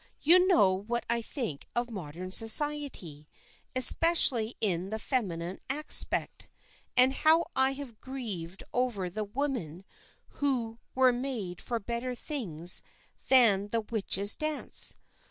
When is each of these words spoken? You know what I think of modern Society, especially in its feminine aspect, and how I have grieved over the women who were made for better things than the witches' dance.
You 0.21 0.47
know 0.47 0.73
what 0.73 1.05
I 1.11 1.21
think 1.21 1.67
of 1.75 1.91
modern 1.91 2.31
Society, 2.31 3.27
especially 3.75 4.55
in 4.59 4.91
its 4.91 5.03
feminine 5.03 5.59
aspect, 5.69 6.47
and 6.97 7.13
how 7.13 7.45
I 7.55 7.73
have 7.73 8.01
grieved 8.01 8.63
over 8.73 9.11
the 9.11 9.23
women 9.25 9.85
who 10.27 10.79
were 10.95 11.13
made 11.13 11.61
for 11.61 11.79
better 11.79 12.15
things 12.15 12.81
than 13.27 13.67
the 13.67 13.81
witches' 13.81 14.35
dance. 14.35 14.97